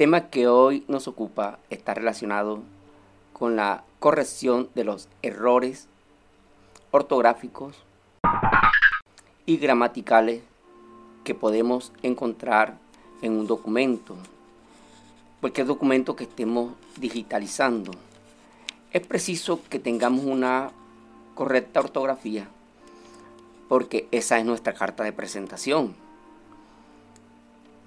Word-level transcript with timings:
tema 0.00 0.30
que 0.30 0.48
hoy 0.48 0.82
nos 0.88 1.08
ocupa 1.08 1.58
está 1.68 1.92
relacionado 1.92 2.62
con 3.34 3.54
la 3.54 3.84
corrección 3.98 4.70
de 4.74 4.84
los 4.84 5.10
errores 5.20 5.88
ortográficos 6.90 7.76
y 9.44 9.58
gramaticales 9.58 10.42
que 11.22 11.34
podemos 11.34 11.92
encontrar 12.02 12.78
en 13.20 13.32
un 13.32 13.46
documento, 13.46 14.16
cualquier 15.42 15.66
documento 15.66 16.16
que 16.16 16.24
estemos 16.24 16.72
digitalizando. 16.96 17.92
Es 18.92 19.06
preciso 19.06 19.60
que 19.68 19.78
tengamos 19.78 20.24
una 20.24 20.70
correcta 21.34 21.80
ortografía 21.80 22.48
porque 23.68 24.08
esa 24.12 24.38
es 24.38 24.46
nuestra 24.46 24.72
carta 24.72 25.04
de 25.04 25.12
presentación. 25.12 25.94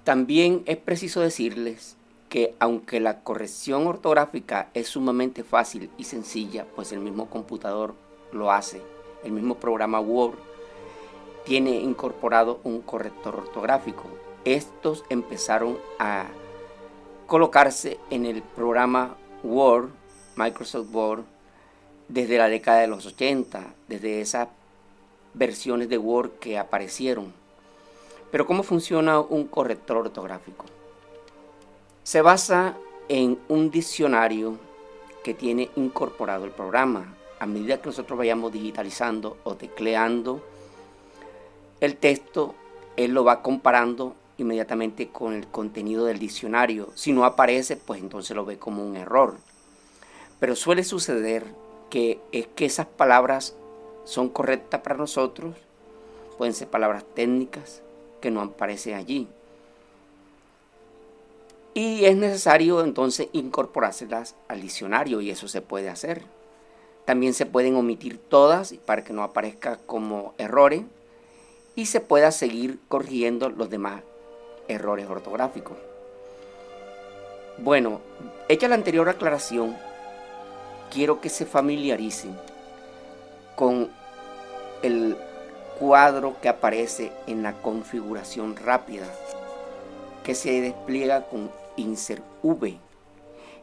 También 0.04 0.62
es 0.66 0.76
preciso 0.76 1.20
decirles 1.20 1.96
que 2.34 2.56
aunque 2.58 2.98
la 2.98 3.20
corrección 3.20 3.86
ortográfica 3.86 4.68
es 4.74 4.88
sumamente 4.88 5.44
fácil 5.44 5.88
y 5.96 6.02
sencilla, 6.02 6.66
pues 6.74 6.90
el 6.90 6.98
mismo 6.98 7.30
computador 7.30 7.94
lo 8.32 8.50
hace, 8.50 8.82
el 9.22 9.30
mismo 9.30 9.54
programa 9.54 10.00
Word 10.00 10.34
tiene 11.44 11.76
incorporado 11.76 12.58
un 12.64 12.80
corrector 12.80 13.36
ortográfico. 13.36 14.08
Estos 14.44 15.04
empezaron 15.10 15.78
a 16.00 16.24
colocarse 17.28 18.00
en 18.10 18.26
el 18.26 18.42
programa 18.42 19.14
Word, 19.44 19.90
Microsoft 20.34 20.92
Word, 20.92 21.22
desde 22.08 22.36
la 22.36 22.48
década 22.48 22.80
de 22.80 22.88
los 22.88 23.06
80, 23.06 23.62
desde 23.86 24.20
esas 24.20 24.48
versiones 25.34 25.88
de 25.88 25.98
Word 25.98 26.32
que 26.40 26.58
aparecieron. 26.58 27.32
Pero 28.32 28.44
¿cómo 28.44 28.64
funciona 28.64 29.20
un 29.20 29.46
corrector 29.46 29.98
ortográfico? 29.98 30.64
Se 32.04 32.20
basa 32.20 32.76
en 33.08 33.38
un 33.48 33.70
diccionario 33.70 34.58
que 35.24 35.32
tiene 35.32 35.70
incorporado 35.74 36.44
el 36.44 36.50
programa. 36.50 37.14
A 37.40 37.46
medida 37.46 37.80
que 37.80 37.86
nosotros 37.86 38.18
vayamos 38.18 38.52
digitalizando 38.52 39.38
o 39.42 39.54
tecleando 39.54 40.44
el 41.80 41.96
texto, 41.96 42.54
él 42.98 43.12
lo 43.14 43.24
va 43.24 43.40
comparando 43.40 44.14
inmediatamente 44.36 45.08
con 45.08 45.32
el 45.32 45.46
contenido 45.46 46.04
del 46.04 46.18
diccionario. 46.18 46.90
Si 46.94 47.10
no 47.14 47.24
aparece, 47.24 47.78
pues 47.78 48.02
entonces 48.02 48.36
lo 48.36 48.44
ve 48.44 48.58
como 48.58 48.86
un 48.86 48.96
error. 48.96 49.38
Pero 50.38 50.56
suele 50.56 50.84
suceder 50.84 51.46
que 51.88 52.20
es 52.32 52.46
que 52.48 52.66
esas 52.66 52.86
palabras 52.86 53.56
son 54.04 54.28
correctas 54.28 54.82
para 54.82 54.98
nosotros, 54.98 55.54
pueden 56.36 56.52
ser 56.52 56.68
palabras 56.68 57.02
técnicas 57.14 57.80
que 58.20 58.30
no 58.30 58.42
aparecen 58.42 58.94
allí. 58.94 59.26
Y 61.74 62.04
es 62.04 62.16
necesario 62.16 62.84
entonces 62.84 63.28
incorporárselas 63.32 64.36
al 64.46 64.60
diccionario 64.60 65.20
y 65.20 65.30
eso 65.30 65.48
se 65.48 65.60
puede 65.60 65.90
hacer. 65.90 66.22
También 67.04 67.34
se 67.34 67.46
pueden 67.46 67.74
omitir 67.74 68.18
todas 68.18 68.72
para 68.86 69.02
que 69.02 69.12
no 69.12 69.24
aparezca 69.24 69.78
como 69.84 70.34
errores 70.38 70.82
y 71.74 71.86
se 71.86 72.00
pueda 72.00 72.30
seguir 72.30 72.78
corrigiendo 72.88 73.50
los 73.50 73.68
demás 73.70 74.02
errores 74.68 75.08
ortográficos. 75.10 75.76
Bueno, 77.58 78.00
hecha 78.48 78.68
la 78.68 78.76
anterior 78.76 79.08
aclaración, 79.08 79.76
quiero 80.92 81.20
que 81.20 81.28
se 81.28 81.44
familiaricen 81.44 82.38
con 83.56 83.90
el 84.82 85.16
cuadro 85.78 86.36
que 86.40 86.48
aparece 86.48 87.12
en 87.26 87.42
la 87.42 87.52
configuración 87.60 88.54
rápida 88.56 89.06
que 90.22 90.34
se 90.34 90.60
despliega 90.60 91.26
con 91.26 91.50
insert 91.76 92.22
V 92.42 92.78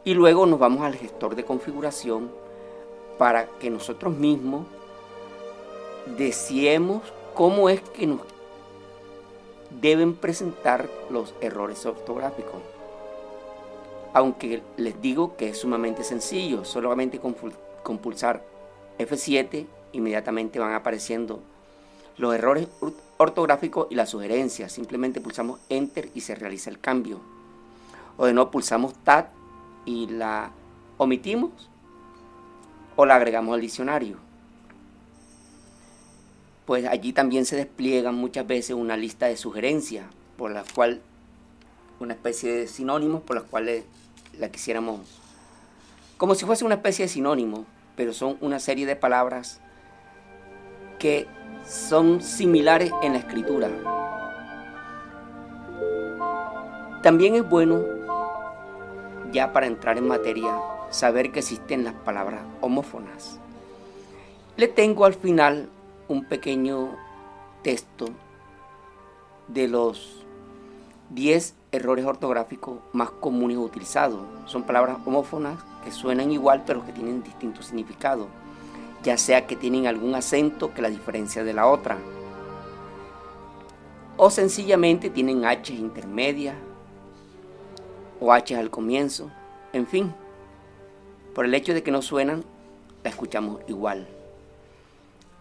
y 0.04 0.14
luego 0.14 0.46
nos 0.46 0.58
vamos 0.58 0.82
al 0.82 0.94
gestor 0.94 1.34
de 1.36 1.44
configuración 1.44 2.30
para 3.18 3.46
que 3.46 3.70
nosotros 3.70 4.16
mismos 4.16 4.66
deseemos 6.16 7.02
cómo 7.34 7.68
es 7.68 7.80
que 7.80 8.06
nos 8.06 8.20
deben 9.80 10.14
presentar 10.14 10.88
los 11.10 11.34
errores 11.40 11.86
ortográficos. 11.86 12.60
Aunque 14.12 14.62
les 14.76 15.00
digo 15.00 15.36
que 15.36 15.50
es 15.50 15.58
sumamente 15.58 16.04
sencillo, 16.04 16.64
solamente 16.64 17.18
con 17.18 17.98
pulsar 17.98 18.42
F7 18.98 19.66
inmediatamente 19.92 20.58
van 20.58 20.74
apareciendo 20.74 21.40
los 22.18 22.34
errores 22.34 22.68
ortográficos 23.16 23.86
y 23.90 23.94
las 23.94 24.10
sugerencias. 24.10 24.72
Simplemente 24.72 25.20
pulsamos 25.20 25.60
Enter 25.68 26.10
y 26.14 26.20
se 26.20 26.34
realiza 26.34 26.70
el 26.70 26.80
cambio. 26.80 27.20
O 28.16 28.26
de 28.26 28.32
no 28.32 28.50
pulsamos 28.50 28.94
Tab 29.04 29.28
y 29.84 30.06
la 30.06 30.52
omitimos 30.98 31.70
o 32.96 33.06
la 33.06 33.16
agregamos 33.16 33.54
al 33.54 33.60
diccionario. 33.60 34.16
Pues 36.66 36.86
allí 36.86 37.12
también 37.12 37.44
se 37.44 37.56
despliegan 37.56 38.14
muchas 38.14 38.46
veces 38.46 38.76
una 38.76 38.96
lista 38.96 39.26
de 39.26 39.36
sugerencias 39.36 40.06
por 40.36 40.50
la 40.50 40.64
cual 40.74 41.00
una 42.00 42.14
especie 42.14 42.52
de 42.52 42.68
sinónimos 42.68 43.22
por 43.22 43.36
las 43.36 43.44
cuales 43.44 43.84
la 44.38 44.50
quisiéramos 44.50 45.22
como 46.22 46.36
si 46.36 46.44
fuese 46.44 46.64
una 46.64 46.76
especie 46.76 47.06
de 47.06 47.08
sinónimo, 47.08 47.66
pero 47.96 48.12
son 48.12 48.36
una 48.40 48.60
serie 48.60 48.86
de 48.86 48.94
palabras 48.94 49.60
que 51.00 51.26
son 51.66 52.22
similares 52.22 52.92
en 53.02 53.14
la 53.14 53.18
escritura. 53.18 53.68
También 57.02 57.34
es 57.34 57.48
bueno, 57.48 57.82
ya 59.32 59.52
para 59.52 59.66
entrar 59.66 59.98
en 59.98 60.06
materia, 60.06 60.54
saber 60.90 61.32
que 61.32 61.40
existen 61.40 61.84
las 61.84 61.94
palabras 61.94 62.42
homófonas. 62.60 63.38
Le 64.56 64.68
tengo 64.68 65.04
al 65.04 65.14
final 65.14 65.68
un 66.08 66.24
pequeño 66.24 66.90
texto 67.62 68.06
de 69.48 69.68
los 69.68 70.24
10 71.10 71.54
errores 71.72 72.04
ortográficos 72.04 72.78
más 72.92 73.10
comunes 73.10 73.56
utilizados. 73.56 74.20
Son 74.46 74.62
palabras 74.62 74.98
homófonas 75.06 75.58
que 75.84 75.90
suenan 75.90 76.30
igual 76.30 76.62
pero 76.66 76.84
que 76.84 76.92
tienen 76.92 77.22
distinto 77.22 77.62
significado, 77.62 78.28
ya 79.02 79.16
sea 79.16 79.46
que 79.46 79.56
tienen 79.56 79.86
algún 79.86 80.14
acento 80.14 80.72
que 80.74 80.82
la 80.82 80.90
diferencia 80.90 81.42
de 81.44 81.54
la 81.54 81.66
otra, 81.66 81.98
o 84.16 84.30
sencillamente 84.30 85.10
tienen 85.10 85.44
H 85.44 85.72
intermedia 85.72 86.54
o 88.22 88.32
H 88.32 88.54
al 88.54 88.70
comienzo, 88.70 89.30
en 89.72 89.86
fin, 89.86 90.14
por 91.34 91.44
el 91.44 91.54
hecho 91.54 91.74
de 91.74 91.82
que 91.82 91.90
no 91.90 92.02
suenan, 92.02 92.44
la 93.02 93.10
escuchamos 93.10 93.60
igual. 93.66 94.06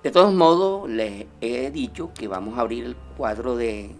De 0.02 0.10
todos 0.10 0.34
modos, 0.34 0.90
les 0.90 1.28
he 1.42 1.70
dicho 1.70 2.10
que 2.16 2.28
vamos 2.28 2.58
a 2.58 2.62
abrir 2.62 2.86
el 2.86 2.96
cuadro 3.18 3.56
de, 3.56 3.92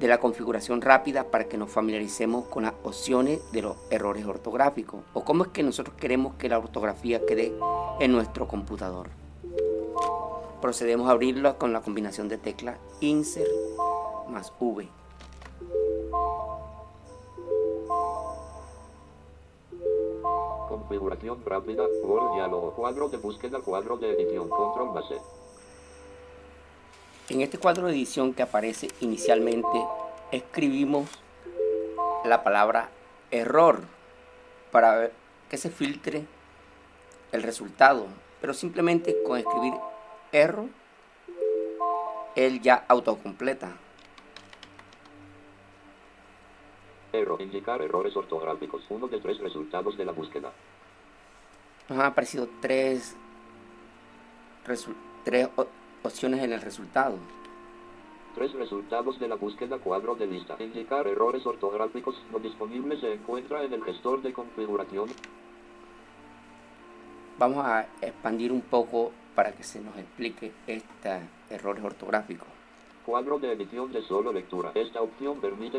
de, 0.00 0.06
la 0.06 0.18
configuración 0.18 0.82
rápida 0.82 1.24
para 1.30 1.44
que 1.44 1.56
nos 1.56 1.70
familiaricemos 1.70 2.44
con 2.44 2.64
las 2.64 2.74
opciones 2.82 3.40
de 3.52 3.62
los 3.62 3.76
errores 3.88 4.26
ortográficos 4.26 5.00
o 5.14 5.24
cómo 5.24 5.44
es 5.44 5.48
que 5.48 5.62
nosotros 5.62 5.96
queremos 5.98 6.34
que 6.34 6.50
la 6.50 6.58
ortografía 6.58 7.24
quede 7.24 7.54
en 8.00 8.12
nuestro 8.12 8.46
computador. 8.46 9.08
Procedemos 10.60 11.08
a 11.08 11.12
abrirlo 11.12 11.56
con 11.56 11.72
la 11.72 11.80
combinación 11.80 12.28
de 12.28 12.36
teclas 12.36 12.76
Insert 13.00 13.48
más 14.28 14.52
V. 14.60 14.88
Configuración 20.74 21.38
rápida, 21.46 21.84
Word 22.02 22.34
diálogo, 22.34 22.72
cuadro 22.72 23.08
de 23.08 23.16
búsqueda, 23.16 23.60
cuadro 23.60 23.96
de 23.96 24.10
edición, 24.10 24.48
control 24.48 24.92
base. 24.92 25.20
En 27.28 27.42
este 27.42 27.58
cuadro 27.58 27.86
de 27.86 27.92
edición 27.92 28.34
que 28.34 28.42
aparece 28.42 28.88
inicialmente, 28.98 29.86
escribimos 30.32 31.08
la 32.24 32.42
palabra 32.42 32.88
error 33.30 33.82
para 34.72 35.12
que 35.48 35.58
se 35.58 35.70
filtre 35.70 36.26
el 37.30 37.44
resultado. 37.44 38.06
Pero 38.40 38.52
simplemente 38.52 39.22
con 39.22 39.38
escribir 39.38 39.74
error, 40.32 40.66
él 42.34 42.60
ya 42.62 42.84
autocompleta. 42.88 43.76
Error. 47.14 47.40
Indicar 47.40 47.80
errores 47.82 48.16
ortográficos. 48.16 48.82
Uno 48.90 49.08
de 49.08 49.20
tres 49.20 49.38
resultados 49.38 49.96
de 49.96 50.04
la 50.04 50.12
búsqueda. 50.12 50.52
Nos 51.88 51.98
han 51.98 52.06
aparecido 52.06 52.48
tres, 52.60 53.16
tres 55.24 55.48
opciones 56.02 56.42
en 56.42 56.52
el 56.52 56.60
resultado. 56.60 57.16
Tres 58.34 58.52
resultados 58.54 59.20
de 59.20 59.28
la 59.28 59.36
búsqueda 59.36 59.78
cuadro 59.78 60.14
de 60.14 60.26
lista. 60.26 60.56
Indicar 60.58 61.06
errores 61.06 61.46
ortográficos 61.46 62.20
no 62.32 62.38
disponibles 62.38 63.00
se 63.00 63.12
encuentra 63.12 63.62
en 63.62 63.72
el 63.72 63.84
gestor 63.84 64.22
de 64.22 64.32
configuración. 64.32 65.08
Vamos 67.38 67.64
a 67.64 67.86
expandir 68.00 68.52
un 68.52 68.62
poco 68.62 69.12
para 69.34 69.52
que 69.52 69.62
se 69.62 69.80
nos 69.80 69.96
explique 69.96 70.52
estos 70.66 71.20
errores 71.50 71.84
ortográficos. 71.84 72.53
Cuadro 73.04 73.38
de 73.38 73.52
edición 73.52 73.92
de 73.92 74.00
solo 74.00 74.32
lectura. 74.32 74.72
Esta 74.74 75.02
opción 75.02 75.38
permite, 75.38 75.78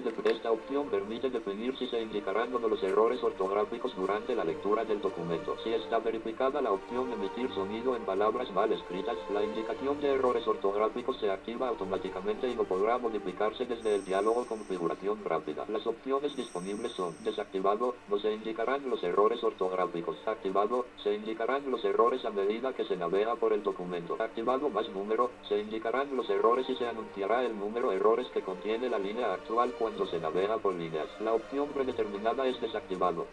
definir 1.31 1.75
si 1.75 1.87
se 1.87 1.99
indicarán 1.99 2.53
o 2.53 2.59
no 2.59 2.67
los 2.67 2.83
errores 2.83 3.23
ortográficos 3.23 3.95
durante 3.95 4.35
la 4.35 4.43
lectura 4.43 4.85
del 4.85 5.01
documento. 5.01 5.57
Si 5.63 5.73
está 5.73 5.97
verificada 5.97 6.61
la 6.61 6.71
opción 6.71 7.11
emitir 7.11 7.51
sonido 7.55 7.95
en 7.95 8.03
palabras 8.03 8.51
mal 8.51 8.71
escritas, 8.71 9.17
la 9.33 9.43
indicación 9.43 9.99
de 10.01 10.09
errores 10.09 10.47
ortográficos 10.47 11.17
se 11.19 11.31
activa 11.31 11.67
automáticamente 11.67 12.47
y 12.47 12.53
no 12.53 12.63
podrá 12.63 12.99
modificarse 12.99 13.65
desde 13.65 13.95
el 13.95 14.05
diálogo 14.05 14.45
configuración 14.45 15.25
rápida. 15.25 15.65
Las 15.67 15.87
opciones 15.87 16.35
disponibles 16.35 16.91
son 16.91 17.15
desactivado, 17.23 17.95
no 18.07 18.19
se 18.19 18.33
indicarán 18.33 18.87
los 18.87 19.03
errores 19.03 19.43
ortográficos. 19.43 20.15
Activado, 20.27 20.85
se 21.03 21.15
indicarán 21.15 21.71
los 21.71 21.83
errores 21.85 22.23
a 22.23 22.29
medida 22.29 22.73
que 22.73 22.85
se 22.85 22.95
navega 22.95 23.35
por 23.35 23.51
el 23.51 23.63
documento. 23.63 24.15
Activado 24.19 24.69
más 24.69 24.87
número, 24.89 25.31
se 25.49 25.57
indicarán 25.57 26.15
los 26.15 26.29
errores 26.29 26.69
y 26.69 26.75
se 26.75 26.85
anunciarán 26.85 27.14
el 27.17 27.57
número 27.57 27.89
de 27.89 27.95
errores 27.95 28.27
que 28.33 28.41
contiene 28.41 28.89
la 28.89 28.99
línea 28.99 29.33
actual 29.33 29.73
cuando 29.79 30.05
se 30.05 30.19
navega 30.19 30.57
por 30.57 30.73
líneas. 30.73 31.07
La 31.21 31.33
opción 31.33 31.69
predeterminada 31.69 32.45
es 32.45 32.59
desactivado. 32.59 33.25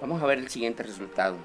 Vamos 0.00 0.22
a 0.22 0.26
ver 0.26 0.38
el 0.38 0.48
siguiente 0.48 0.82
resultado. 0.82 1.36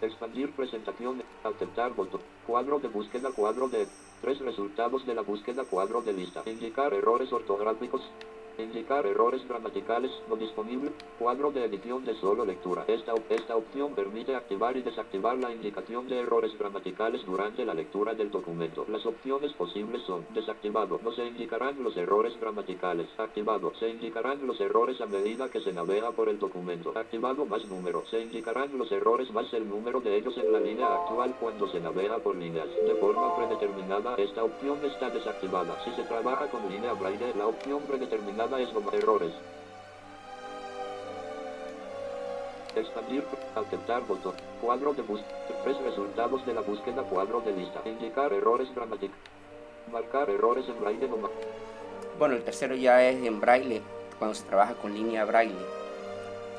Expandir 0.00 0.52
presentación, 0.52 1.22
aceptar 1.44 1.92
botón, 1.92 2.20
cuadro 2.46 2.78
de 2.78 2.88
búsqueda, 2.88 3.30
cuadro 3.34 3.68
de 3.68 3.86
tres 4.22 4.38
resultados 4.38 5.04
de 5.06 5.14
la 5.14 5.22
búsqueda, 5.22 5.64
cuadro 5.64 6.00
de 6.02 6.12
lista, 6.12 6.42
indicar 6.46 6.94
errores 6.94 7.32
ortográficos, 7.32 8.02
Indicar 8.58 9.06
errores 9.06 9.46
gramaticales 9.46 10.10
no 10.28 10.34
disponible. 10.34 10.90
Cuadro 11.16 11.52
de 11.52 11.64
edición 11.64 12.04
de 12.04 12.16
solo 12.16 12.44
lectura. 12.44 12.84
Esta, 12.88 13.14
esta 13.30 13.54
opción 13.54 13.94
permite 13.94 14.34
activar 14.34 14.76
y 14.76 14.82
desactivar 14.82 15.38
la 15.38 15.52
indicación 15.52 16.08
de 16.08 16.18
errores 16.18 16.58
gramaticales 16.58 17.24
durante 17.24 17.64
la 17.64 17.72
lectura 17.72 18.14
del 18.14 18.32
documento. 18.32 18.84
Las 18.88 19.06
opciones 19.06 19.52
posibles 19.52 20.02
son 20.02 20.26
desactivado. 20.34 20.98
No 21.04 21.12
se 21.12 21.24
indicarán 21.24 21.80
los 21.84 21.96
errores 21.96 22.38
gramaticales. 22.40 23.06
Activado. 23.16 23.72
Se 23.78 23.90
indicarán 23.90 24.44
los 24.44 24.60
errores 24.60 25.00
a 25.00 25.06
medida 25.06 25.48
que 25.48 25.60
se 25.60 25.72
navega 25.72 26.10
por 26.10 26.28
el 26.28 26.40
documento. 26.40 26.92
Activado 26.96 27.46
más 27.46 27.64
número. 27.66 28.02
Se 28.10 28.20
indicarán 28.20 28.76
los 28.76 28.90
errores 28.90 29.30
más 29.30 29.52
el 29.54 29.68
número 29.68 30.00
de 30.00 30.16
ellos 30.16 30.36
en 30.36 30.52
la 30.52 30.58
línea 30.58 30.86
actual 30.86 31.36
cuando 31.38 31.68
se 31.68 31.78
navega 31.78 32.18
por 32.18 32.34
líneas. 32.34 32.66
De 32.84 32.96
forma 32.96 33.36
predeterminada 33.36 34.16
esta 34.16 34.42
opción 34.42 34.78
está 34.84 35.10
desactivada. 35.10 35.80
Si 35.84 35.92
se 35.92 36.02
trabaja 36.02 36.48
con 36.48 36.68
línea 36.68 36.92
braille 36.94 37.32
la 37.36 37.46
opción 37.46 37.82
predeterminada 37.82 38.47
es 38.56 38.68
como 38.70 38.90
errores. 38.92 39.32
Expandir, 42.74 43.24
aceptar 43.54 44.06
botón, 44.06 44.34
cuadro 44.62 44.94
de 44.94 45.02
búsqueda, 45.02 45.36
tres 45.64 45.76
resultados 45.80 46.46
de 46.46 46.54
la 46.54 46.60
búsqueda, 46.60 47.02
cuadro 47.02 47.40
de 47.40 47.52
lista, 47.52 47.80
indicar 47.84 48.32
errores 48.32 48.72
gramaticales, 48.74 49.20
marcar 49.92 50.30
errores 50.30 50.64
en 50.68 50.80
braille 50.80 51.08
no 51.08 51.28
Bueno, 52.18 52.36
el 52.36 52.44
tercero 52.44 52.74
ya 52.74 53.02
es 53.04 53.22
en 53.24 53.40
braille, 53.40 53.82
cuando 54.18 54.34
se 54.34 54.44
trabaja 54.44 54.74
con 54.74 54.94
línea 54.94 55.24
braille, 55.24 55.54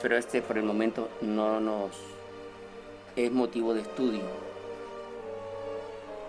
pero 0.01 0.17
este 0.17 0.41
por 0.41 0.57
el 0.57 0.63
momento 0.63 1.07
no 1.21 1.59
nos 1.59 1.91
es 3.15 3.31
motivo 3.31 3.73
de 3.73 3.81
estudio. 3.81 4.21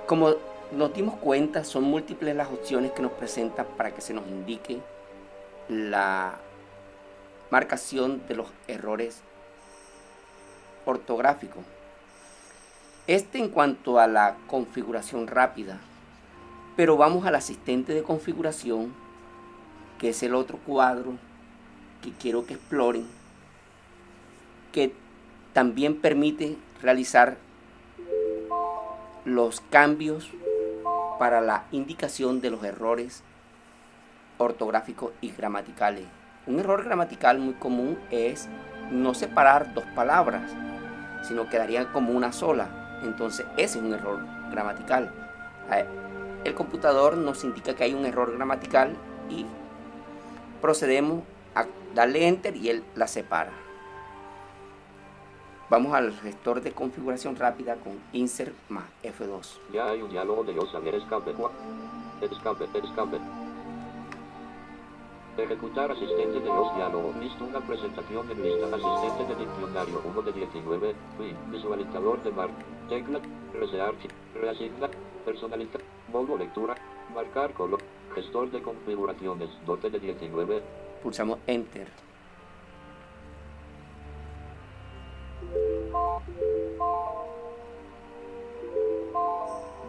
Como 0.06 0.34
nos 0.72 0.94
dimos 0.94 1.16
cuenta, 1.16 1.64
son 1.64 1.84
múltiples 1.84 2.34
las 2.34 2.48
opciones 2.48 2.92
que 2.92 3.02
nos 3.02 3.12
presentan 3.12 3.66
para 3.76 3.92
que 3.92 4.00
se 4.00 4.14
nos 4.14 4.26
indique 4.26 4.80
la 5.70 6.34
marcación 7.52 8.26
de 8.26 8.34
los 8.34 8.48
errores 8.66 9.22
ortográficos. 10.84 11.62
Este 13.06 13.38
en 13.38 13.48
cuanto 13.48 14.00
a 14.00 14.08
la 14.08 14.36
configuración 14.48 15.28
rápida, 15.28 15.78
pero 16.76 16.96
vamos 16.96 17.24
al 17.24 17.36
asistente 17.36 17.94
de 17.94 18.02
configuración, 18.02 18.92
que 19.98 20.08
es 20.08 20.22
el 20.24 20.34
otro 20.34 20.58
cuadro 20.58 21.12
que 22.02 22.10
quiero 22.12 22.46
que 22.46 22.54
exploren, 22.54 23.06
que 24.72 24.92
también 25.52 26.00
permite 26.00 26.56
realizar 26.82 27.36
los 29.24 29.60
cambios 29.60 30.30
para 31.20 31.40
la 31.40 31.66
indicación 31.70 32.40
de 32.40 32.50
los 32.50 32.64
errores 32.64 33.22
ortográficos 34.40 35.12
y 35.20 35.30
gramaticales. 35.30 36.04
Un 36.46 36.58
error 36.58 36.84
gramatical 36.84 37.38
muy 37.38 37.54
común 37.54 37.98
es 38.10 38.48
no 38.90 39.14
separar 39.14 39.74
dos 39.74 39.84
palabras, 39.94 40.50
sino 41.22 41.48
quedarían 41.48 41.86
como 41.86 42.12
una 42.12 42.32
sola. 42.32 42.98
Entonces 43.02 43.46
ese 43.56 43.78
es 43.78 43.84
un 43.84 43.94
error 43.94 44.24
gramatical. 44.50 45.12
El 46.44 46.54
computador 46.54 47.16
nos 47.16 47.44
indica 47.44 47.74
que 47.74 47.84
hay 47.84 47.94
un 47.94 48.06
error 48.06 48.32
gramatical 48.34 48.96
y 49.28 49.46
procedemos 50.60 51.22
a 51.54 51.66
darle 51.94 52.26
enter 52.26 52.56
y 52.56 52.70
él 52.70 52.84
la 52.94 53.06
separa. 53.06 53.52
Vamos 55.68 55.94
al 55.94 56.12
gestor 56.12 56.62
de 56.62 56.72
configuración 56.72 57.36
rápida 57.36 57.76
con 57.76 57.92
insert 58.12 58.54
más 58.68 58.84
F2. 59.04 59.58
Ya 59.72 59.86
hay 59.86 60.02
un 60.02 60.10
diálogo 60.10 60.42
de 60.42 60.52
los 60.52 60.74
escape. 60.74 61.30
Escape, 62.20 62.64
escape. 62.64 63.18
Ejecutar 65.36 65.90
asistente 65.90 66.40
de 66.40 66.48
los 66.48 66.74
diálogos. 66.76 67.16
Listo 67.16 67.44
una 67.44 67.60
presentación 67.60 68.30
en 68.30 68.42
lista. 68.42 68.66
Asistente 68.66 69.34
de 69.34 69.40
diccionario 69.44 70.02
1 70.04 70.22
de 70.22 70.32
19. 70.32 70.94
Visualizador 71.50 72.22
de 72.22 72.30
mar. 72.30 72.50
Tecla. 72.88 73.20
Research. 73.54 74.08
Reasignar. 74.34 74.90
Personalizar. 75.24 75.80
Modo 76.12 76.36
lectura. 76.36 76.74
Marcar 77.14 77.52
color. 77.54 77.80
Gestor 78.14 78.50
de 78.50 78.60
configuraciones, 78.60 79.48
dote 79.66 79.88
de 79.88 80.00
19. 80.00 80.62
Pulsamos 81.02 81.38
Enter. 81.46 81.88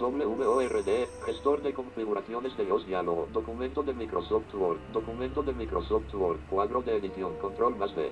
WORD, 0.02 1.08
gestor 1.26 1.62
de 1.62 1.74
configuraciones 1.74 2.58
de 2.58 2.66
los 2.66 2.88
diálogo, 2.88 3.28
documento 3.32 3.84
de 3.84 3.94
Microsoft 3.94 4.52
Word, 4.56 4.80
documento 4.92 5.44
de 5.44 5.54
Microsoft 5.54 6.12
Word, 6.16 6.40
cuadro 6.50 6.82
de 6.82 6.98
edición, 6.98 7.38
control 7.38 7.76
más 7.76 7.96
B. 7.96 8.12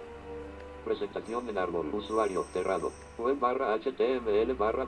Presentación 0.86 1.50
en 1.50 1.58
árbol, 1.58 1.90
usuario, 1.92 2.46
cerrado, 2.54 2.92
web 3.18 3.40
barra 3.40 3.74
HTML 3.74 4.54
barra, 4.54 4.86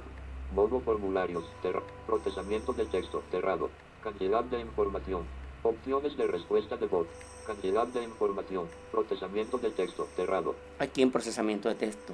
modo 0.53 0.79
formularios, 0.81 1.43
terra, 1.63 1.81
procesamiento 2.05 2.72
de 2.72 2.86
texto, 2.86 3.24
cerrado, 3.31 3.70
cantidad 4.03 4.43
de 4.43 4.60
información, 4.60 5.24
opciones 5.63 6.15
de 6.17 6.27
respuesta 6.27 6.77
de 6.77 6.86
voz, 6.86 7.08
cantidad 7.48 7.88
de 7.88 8.03
información, 8.03 8.67
procesamiento 8.91 9.58
de 9.58 9.72
texto, 9.72 10.08
cerrado, 10.15 10.55
Aquí 10.77 11.01
en 11.01 11.12
procesamiento 11.12 11.67
de 11.67 11.75
texto, 11.75 12.13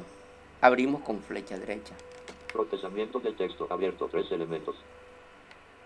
abrimos 0.61 1.01
con 1.01 1.19
flecha 1.21 1.57
derecha. 1.57 1.93
Procesamiento 2.57 3.19
de 3.19 3.33
texto, 3.33 3.67
abierto, 3.69 4.07
tres 4.11 4.31
elementos. 4.31 4.75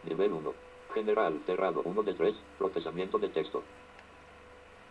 Nivel 0.07 0.31
1. 0.31 0.53
General, 0.93 1.37
cerrado, 1.45 1.81
1 1.83 2.03
de 2.03 2.13
3, 2.13 2.33
procesamiento 2.57 3.19
de 3.19 3.27
texto. 3.27 3.61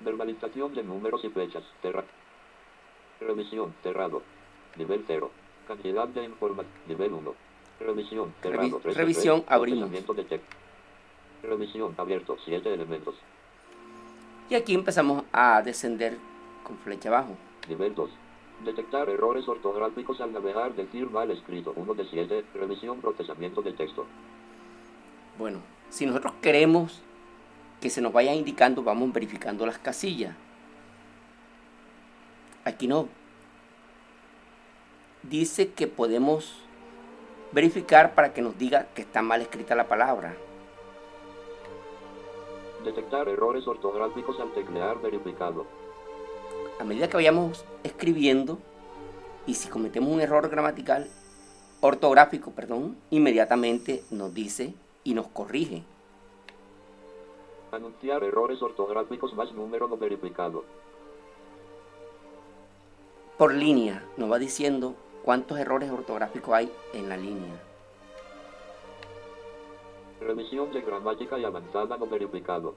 Verbalización 0.00 0.74
de 0.74 0.82
números 0.82 1.24
y 1.24 1.30
fechas, 1.30 1.62
cerrado. 1.80 2.06
Revisión, 3.20 3.74
cerrado. 3.82 4.22
Nivel 4.76 5.04
0. 5.06 5.30
Cantidad 5.66 6.06
de 6.08 6.24
información, 6.24 6.72
nivel 6.86 7.12
1. 7.14 7.34
Revisión, 7.80 8.34
cerrado, 8.42 8.62
Revi- 8.68 8.82
3 8.82 8.94
de 8.94 9.00
revisión, 9.00 9.40
3, 9.40 9.52
abrimos. 9.52 9.78
procesamiento 9.88 10.14
de 10.14 10.24
texto. 10.24 10.56
Revisión, 11.42 11.94
abierto, 11.96 12.36
7 12.44 12.74
elementos. 12.74 13.14
Y 14.50 14.54
aquí 14.54 14.74
empezamos 14.74 15.24
a 15.32 15.62
descender 15.62 16.18
con 16.62 16.76
flecha 16.78 17.08
abajo. 17.08 17.36
Nivel 17.68 17.94
2. 17.94 18.10
Detectar 18.64 19.08
errores 19.08 19.48
ortográficos 19.48 20.20
al 20.20 20.32
navegar, 20.32 20.74
decir 20.74 21.08
mal 21.10 21.30
escrito, 21.30 21.72
1 21.76 21.94
de 21.94 22.04
7, 22.04 22.44
revisión, 22.54 23.00
procesamiento 23.00 23.62
de 23.62 23.72
texto. 23.72 24.06
Bueno, 25.38 25.60
si 25.88 26.04
nosotros 26.04 26.34
queremos 26.42 27.00
que 27.80 27.88
se 27.88 28.02
nos 28.02 28.12
vaya 28.12 28.34
indicando, 28.34 28.82
vamos 28.82 29.12
verificando 29.12 29.64
las 29.64 29.78
casillas. 29.78 30.36
Aquí 32.64 32.86
no. 32.86 33.08
Dice 35.22 35.72
que 35.72 35.86
podemos 35.86 36.62
verificar 37.52 38.14
para 38.14 38.32
que 38.34 38.42
nos 38.42 38.58
diga 38.58 38.88
que 38.94 39.02
está 39.02 39.22
mal 39.22 39.40
escrita 39.40 39.74
la 39.74 39.88
palabra. 39.88 40.34
Detectar 42.84 43.28
errores 43.28 43.66
ortográficos 43.66 44.38
al 44.40 44.52
teclear 44.52 45.00
verificado. 45.00 45.66
A 46.80 46.84
medida 46.84 47.10
que 47.10 47.16
vayamos 47.18 47.66
escribiendo 47.84 48.58
y 49.46 49.52
si 49.52 49.68
cometemos 49.68 50.10
un 50.10 50.22
error 50.22 50.48
gramatical, 50.48 51.10
ortográfico, 51.82 52.52
perdón, 52.52 52.96
inmediatamente 53.10 54.02
nos 54.10 54.32
dice 54.32 54.72
y 55.04 55.12
nos 55.12 55.26
corrige. 55.26 55.82
Anunciar 57.70 58.24
errores 58.24 58.62
ortográficos 58.62 59.34
más 59.34 59.52
número 59.52 59.88
no 59.88 59.98
verificado. 59.98 60.64
Por 63.36 63.52
línea 63.52 64.02
nos 64.16 64.32
va 64.32 64.38
diciendo 64.38 64.94
cuántos 65.22 65.58
errores 65.58 65.90
ortográficos 65.90 66.54
hay 66.54 66.72
en 66.94 67.10
la 67.10 67.18
línea. 67.18 67.60
Revisión 70.18 70.72
de 70.72 70.80
gramática 70.80 71.38
y 71.38 71.44
avanzada 71.44 71.98
no 71.98 72.06
verificado. 72.06 72.74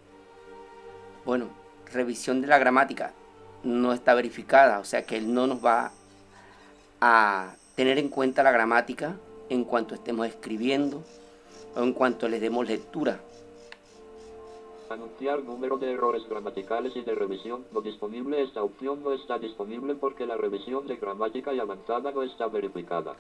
Bueno, 1.24 1.48
revisión 1.94 2.42
de 2.42 2.48
la 2.48 2.58
gramática 2.58 3.14
no 3.64 3.94
está 3.94 4.14
verificada, 4.14 4.80
o 4.80 4.86
sea 4.86 5.06
que 5.06 5.18
él 5.18 5.34
no 5.34 5.48
nos 5.48 5.64
va 5.64 5.92
a 7.02 7.56
tener 7.76 7.98
en 7.98 8.10
cuenta 8.10 8.44
la 8.44 8.52
gramática 8.52 9.16
en 9.50 9.64
cuanto 9.64 9.96
estemos 9.96 10.28
escribiendo 10.28 11.04
o 11.76 11.82
en 11.82 11.94
cuanto 11.94 12.28
le 12.28 12.40
demos 12.40 12.68
lectura. 12.68 13.20
Anunciar 14.90 15.42
número 15.44 15.78
de 15.78 15.92
errores 15.92 16.24
gramaticales 16.30 16.96
y 16.96 17.02
de 17.02 17.16
revisión 17.16 17.66
no 17.72 17.82
disponible. 17.82 18.44
Esta 18.44 18.62
opción 18.62 19.02
no 19.04 19.12
está 19.12 19.40
disponible 19.40 19.96
porque 19.96 20.28
la 20.28 20.38
revisión 20.38 20.86
de 20.88 20.98
gramática 20.98 21.52
y 21.54 21.60
avanzada 21.60 22.12
no 22.12 22.22
está 22.22 22.48
verificada. 22.48 23.16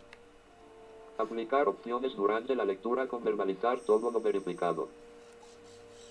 Aplicar 1.17 1.67
opciones 1.67 2.15
durante 2.15 2.55
la 2.55 2.65
lectura 2.65 3.07
con 3.07 3.23
verbalizar 3.23 3.79
todo 3.79 4.11
no 4.11 4.19
verificado. 4.19 4.87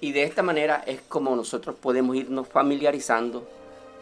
Y 0.01 0.11
de 0.11 0.25
esta 0.25 0.43
manera 0.43 0.83
es 0.85 1.01
como 1.03 1.37
nosotros 1.37 1.77
podemos 1.77 2.17
irnos 2.17 2.49
familiarizando 2.49 3.47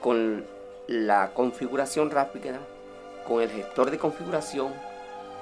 con 0.00 0.44
la 0.86 1.30
configuración 1.34 2.10
rápida, 2.10 2.58
con 3.26 3.42
el 3.42 3.50
gestor 3.50 3.90
de 3.90 3.98
configuración, 3.98 4.72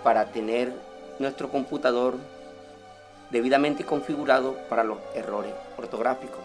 para 0.03 0.27
tener 0.27 0.73
nuestro 1.19 1.49
computador 1.49 2.15
debidamente 3.31 3.85
configurado 3.85 4.57
para 4.69 4.85
los 4.85 4.99
errores 5.15 5.53
ortográficos. 5.77 6.41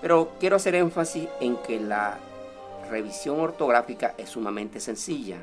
Pero 0.00 0.30
quiero 0.38 0.56
hacer 0.56 0.74
énfasis 0.74 1.28
en 1.40 1.56
que 1.58 1.80
la 1.80 2.18
revisión 2.90 3.40
ortográfica 3.40 4.14
es 4.18 4.30
sumamente 4.30 4.80
sencilla, 4.80 5.38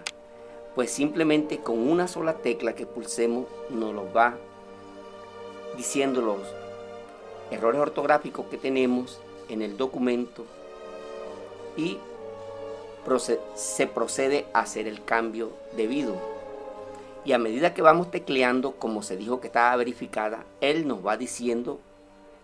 pues 0.76 0.92
simplemente 0.92 1.60
con 1.60 1.80
una 1.80 2.08
sola 2.08 2.34
tecla 2.36 2.74
que 2.74 2.86
pulsemos 2.86 3.46
nos 3.70 3.94
los 3.94 4.16
va 4.16 4.36
diciendo 5.76 6.22
los 6.22 6.40
errores 7.52 7.82
ortográficos 7.82 8.46
que 8.48 8.58
tenemos 8.58 9.20
en 9.50 9.62
el 9.62 9.76
documento 9.78 10.46
y 11.78 11.98
se 13.56 13.88
procede 13.88 14.46
a 14.54 14.62
hacer 14.62 14.88
el 14.88 15.04
cambio 15.04 15.52
debido. 15.76 16.16
Y 17.26 17.32
a 17.32 17.38
medida 17.38 17.74
que 17.74 17.82
vamos 17.82 18.12
tecleando, 18.12 18.74
como 18.74 19.02
se 19.02 19.18
dijo 19.18 19.40
que 19.40 19.48
estaba 19.48 19.76
verificada, 19.76 20.46
él 20.62 20.88
nos 20.88 21.06
va 21.06 21.18
diciendo 21.18 21.80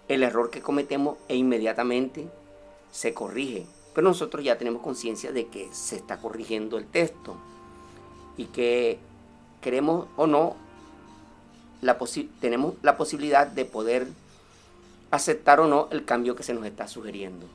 el 0.08 0.24
error 0.24 0.50
que 0.50 0.62
cometemos 0.62 1.18
e 1.28 1.36
inmediatamente 1.36 2.28
se 2.92 3.14
corrige. 3.14 3.66
Pero 3.94 4.08
nosotros 4.08 4.44
ya 4.44 4.58
tenemos 4.58 4.82
conciencia 4.82 5.32
de 5.32 5.48
que 5.48 5.70
se 5.74 5.98
está 5.98 6.18
corrigiendo 6.18 6.78
el 6.78 6.86
texto 6.86 7.36
y 8.38 8.46
que 8.46 9.00
queremos 9.62 10.08
o 10.16 10.28
no, 10.28 10.56
tenemos 12.40 12.76
la 12.82 12.98
posibilidad 12.98 13.48
de 13.48 13.66
poder 13.66 14.08
aceptar 15.12 15.60
o 15.60 15.68
no 15.68 15.88
el 15.92 16.06
cambio 16.06 16.36
que 16.36 16.44
se 16.44 16.54
nos 16.54 16.66
está 16.66 16.88
sugiriendo. 16.88 17.46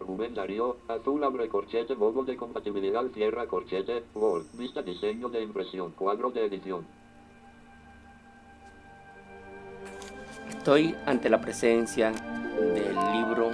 Rubén 0.00 0.34
Darío, 0.34 0.78
azul 0.88 1.22
abre 1.22 1.48
corchete, 1.48 1.94
modo 1.94 2.24
de 2.24 2.36
compatibilidad, 2.36 3.04
cierra 3.12 3.46
corchete, 3.46 4.02
Word, 4.14 4.46
vista 4.54 4.82
diseño 4.82 5.28
de 5.28 5.42
impresión, 5.42 5.92
cuadro 5.92 6.30
de 6.30 6.46
edición. 6.46 6.86
Estoy 10.48 10.94
ante 11.06 11.28
la 11.30 11.40
presencia 11.40 12.10
del 12.10 12.94
libro 13.12 13.50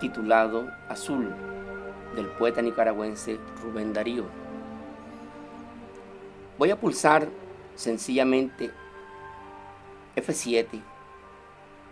titulado 0.00 0.68
Azul 0.88 1.34
del 2.14 2.26
poeta 2.38 2.62
nicaragüense 2.62 3.38
Rubén 3.62 3.92
Darío. 3.92 4.24
Voy 6.58 6.70
a 6.70 6.80
pulsar 6.80 7.28
sencillamente 7.74 8.70
F7 10.16 10.95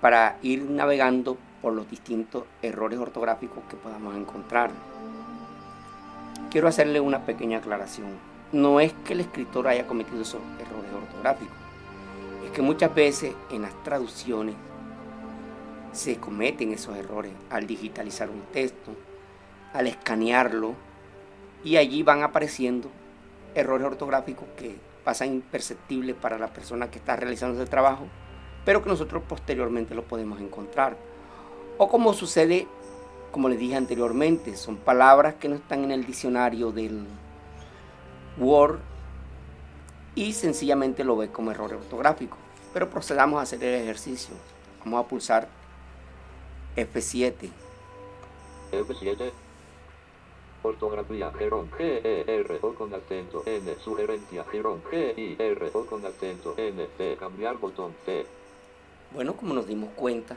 para 0.04 0.37
ir 0.42 0.64
navegando 0.64 1.38
por 1.62 1.73
los 1.73 1.88
distintos 1.88 2.44
errores 2.61 2.99
ortográficos 2.99 3.64
que 3.70 3.76
podamos 3.76 4.14
encontrar. 4.14 4.70
Quiero 6.50 6.68
hacerle 6.68 7.00
una 7.00 7.25
pequeña 7.25 7.56
aclaración. 7.56 8.08
No 8.52 8.80
es 8.80 8.92
que 8.92 9.14
el 9.14 9.20
escritor 9.20 9.66
haya 9.66 9.87
cometido 9.87 10.20
esos 10.20 10.42
errores 10.61 10.92
ortográficos, 10.92 11.56
es 12.44 12.50
que 12.50 12.61
muchas 12.61 12.94
veces 12.94 13.34
en 13.50 13.62
las 13.62 13.82
traducciones 13.82 14.54
se 15.92 16.18
cometen 16.18 16.75
esos 16.75 16.94
errores 16.99 17.32
al 17.49 17.66
digitalizar 17.66 18.28
un 18.28 18.42
texto, 18.52 18.90
al 19.73 19.87
escanearlo, 19.87 20.75
y 21.64 21.78
allí 21.78 22.02
van 22.02 22.23
apareciendo 22.23 22.90
errores 23.54 23.87
ortográficos 23.87 24.49
que 24.58 24.76
pasan 25.02 25.28
imperceptibles 25.28 26.14
para 26.14 26.38
la 26.38 26.49
persona 26.49 26.90
que 26.90 26.99
está 26.99 27.16
realizando 27.16 27.62
ese 27.62 27.70
trabajo, 27.70 28.06
pero 28.64 28.83
que 28.83 28.88
nosotros 28.88 29.23
posteriormente 29.28 29.94
lo 29.94 30.02
podemos 30.02 30.40
encontrar. 30.40 30.97
O 31.78 31.88
como 31.88 32.14
sucede, 32.14 32.66
como 33.30 33.49
les 33.49 33.59
dije 33.59 33.76
anteriormente, 33.76 34.56
son 34.56 34.76
palabras 34.76 35.35
que 35.35 35.49
no 35.49 35.56
están 35.56 35.85
en 35.85 35.90
el 35.90 36.06
diccionario 36.06 36.71
del 36.71 37.04
Word 38.38 38.78
y 40.14 40.33
sencillamente 40.33 41.04
lo 41.04 41.16
ve 41.16 41.30
como 41.30 41.50
error 41.50 41.75
ortográfico. 41.75 42.37
Pero 42.73 42.88
procedamos 42.90 43.38
a 43.38 43.42
hacer 43.42 43.62
el 43.62 43.83
ejercicio. 43.83 44.35
Vamos 44.85 45.04
a 45.04 45.09
pulsar 45.09 45.49
F7. 46.76 47.50
F7, 48.73 49.30
Ortografía, 50.62 51.30
con 52.76 52.94
acento, 52.94 53.42
N, 53.47 53.75
sugerencia, 53.85 54.44
O 55.75 55.87
con 55.87 56.06
acento, 56.06 56.54
N, 56.56 56.87
T, 56.97 57.16
cambiar 57.16 57.59
botón, 57.59 57.94
T. 58.04 58.26
Bueno, 59.14 59.37
como 59.37 59.54
nos 59.54 59.66
dimos 59.66 59.90
cuenta, 59.94 60.35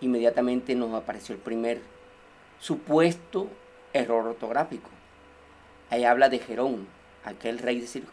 inmediatamente 0.00 0.74
nos 0.74 0.94
apareció 0.94 1.34
el 1.34 1.40
primer 1.40 1.80
supuesto 2.58 3.48
error 3.92 4.26
ortográfico. 4.26 4.88
Ahí 5.90 6.04
habla 6.04 6.28
de 6.28 6.38
Gerón, 6.38 6.86
aquel 7.24 7.58
rey 7.58 7.80
de, 7.80 7.86
Sir- 7.86 8.08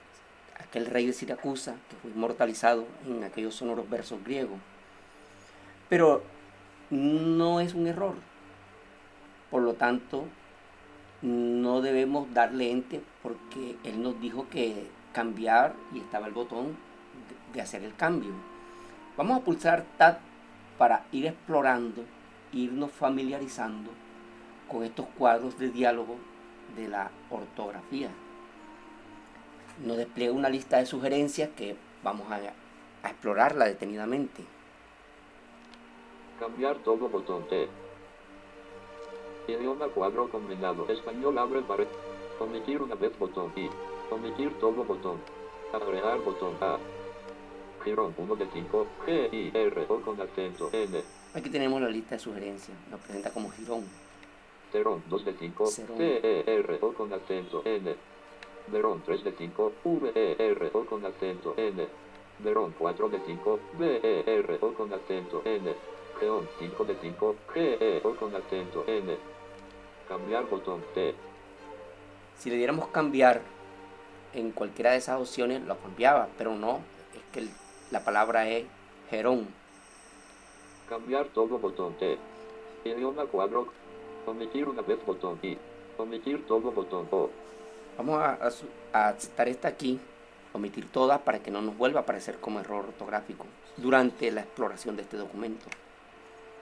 aquel 0.60 0.86
rey 0.88 1.06
de 1.08 1.14
Siracusa 1.14 1.76
que 1.90 1.96
fue 2.02 2.12
inmortalizado 2.12 2.86
en 3.08 3.24
aquellos 3.24 3.56
sonoros 3.56 3.90
versos 3.90 4.24
griegos. 4.24 4.60
Pero 5.90 6.24
no 6.90 7.60
es 7.60 7.74
un 7.74 7.88
error. 7.88 8.16
Por 9.52 9.62
lo 9.62 9.74
tanto, 9.76 10.26
no 11.22 11.82
debemos 11.82 12.34
darle 12.34 12.72
ente 12.72 13.02
porque 13.24 13.78
él 13.84 14.02
nos 14.02 14.20
dijo 14.20 14.48
que 14.50 14.88
cambiar 15.14 15.76
y 15.94 16.00
estaba 16.00 16.28
el 16.28 16.34
botón 16.34 16.68
de- 16.68 17.54
de 17.54 17.62
hacer 17.62 17.84
el 17.84 17.96
cambio. 17.96 18.32
Vamos 19.17 19.38
a 19.38 19.43
pulsar 19.45 19.86
Tab 19.98 20.17
para 20.77 21.05
ir 21.13 21.25
explorando, 21.25 22.03
irnos 22.51 22.91
familiarizando 22.91 23.91
con 24.67 24.84
estos 24.84 25.05
cuadros 25.17 25.57
de 25.57 25.69
diálogo 25.69 26.17
de 26.75 26.89
la 26.89 27.12
ortografía. 27.29 28.10
Nos 29.86 29.98
despliega 29.98 30.34
una 30.34 30.50
lista 30.50 30.77
de 30.77 30.86
sugerencias 30.86 31.50
que 31.55 31.77
vamos 32.03 32.29
a, 32.31 32.39
explorarla 33.07 33.65
detenidamente. 33.65 34.43
Cambiar 36.39 36.77
todo 36.77 37.07
botón 37.07 37.48
T. 37.48 37.69
Idioma 39.48 39.88
cuadro 39.89 40.29
combinado. 40.29 40.89
Español 40.89 41.38
abre 41.38 41.62
pared. 41.62 41.88
Omitir 42.39 42.81
una 42.81 42.95
vez 42.95 43.17
botón 43.17 43.53
I. 43.55 43.69
Omitir 44.12 44.51
todo 44.60 44.84
botón. 44.84 45.19
Agregar 45.72 46.19
botón 46.19 46.55
A. 46.62 46.77
Girón 47.86 48.13
1 48.18 48.36
de 48.36 48.48
5. 48.51 48.88
G 49.06 49.30
I 49.32 49.51
R 49.54 49.86
O 49.89 50.01
con 50.01 50.20
acento 50.20 50.70
N. 50.74 51.01
Aquí 51.36 51.50
tenemos 51.50 51.80
la 51.82 51.88
lista 51.89 52.15
de 52.15 52.20
sugerencias. 52.20 52.75
Nos 52.89 53.00
presenta 53.00 53.32
como 53.32 53.50
jirón. 53.51 53.86
Terón 54.72 55.04
2 55.08 55.25
de 55.25 55.34
5. 55.34 55.65
Cerón. 55.68 55.98
T 55.98 56.20
E 56.24 56.44
R 56.48 56.80
O 56.82 56.94
con 56.94 57.13
acento 57.13 57.62
N. 57.63 57.96
Verón 58.68 59.04
3 59.06 59.24
de 59.24 59.32
5. 59.34 59.74
V 59.84 60.12
E 60.15 60.36
R 60.39 60.70
O 60.74 60.86
con 60.86 61.06
acento 61.06 61.54
N. 61.58 61.88
Verón 62.39 62.74
4 62.77 63.10
de 63.10 63.20
5. 63.25 63.60
B 63.77 64.00
E 64.04 64.24
R 64.39 64.58
O 64.62 64.74
con 64.74 64.92
acento 64.92 65.42
N. 65.46 65.74
Geón 66.20 66.50
5 66.60 66.86
de 66.86 66.96
5. 67.00 67.36
G 67.54 67.77
E 67.80 68.01
O 68.04 68.15
con 68.15 68.36
acento 68.36 68.84
N. 68.88 69.15
Cambiar 70.08 70.46
botón 70.50 70.84
T. 70.96 71.13
Si 72.39 72.50
le 72.50 72.58
diéramos 72.58 72.88
cambiar 72.88 73.42
en 74.34 74.51
cualquiera 74.51 74.92
de 74.92 74.98
esas 74.98 75.22
opciones, 75.22 75.62
lo 75.63 75.77
cambiaba, 75.77 76.27
pero 76.38 76.56
no. 76.56 76.80
Es 77.13 77.22
que 77.32 77.39
el- 77.42 77.50
la 77.92 78.04
palabra 78.04 78.50
es 78.50 78.65
jerón. 79.10 79.48
Cambiar 80.89 81.25
todo 81.27 81.58
botón 81.58 81.94
T. 81.96 82.18
Idioma 82.84 83.25
cuadro. 83.25 83.68
Omitir 84.25 84.68
una 84.68 84.82
vez 84.82 85.04
botón 85.06 85.39
I. 85.42 85.58
Omitir 85.98 86.46
todo 86.46 86.72
botón 86.72 87.08
O. 87.12 87.30
Vamos 87.98 88.20
a, 88.20 88.34
a 88.34 88.50
a 88.96 89.10
aceptar 89.10 89.48
esta 89.50 89.68
aquí, 89.68 90.00
omitir 90.54 90.92
todas 90.92 91.20
para 91.22 91.39
que 91.39 91.51
no 91.51 91.62
nos 91.62 91.77
vuelva 91.77 92.00
a 92.00 92.04
aparecer 92.04 92.38
como 92.39 92.60
error 92.60 92.86
ortográfico 92.86 93.46
durante 93.77 94.32
la 94.32 94.42
exploración 94.42 94.96
de 94.96 95.01
este 95.04 95.18
documento. 95.18 95.65